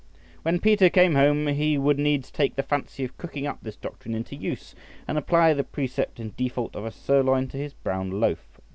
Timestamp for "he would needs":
1.45-2.31